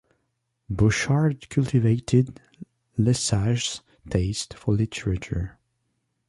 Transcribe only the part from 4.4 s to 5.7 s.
for literature.